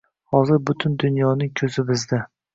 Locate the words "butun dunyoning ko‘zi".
0.69-1.87